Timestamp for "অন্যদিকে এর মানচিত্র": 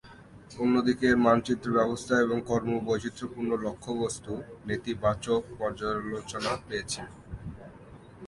0.57-1.67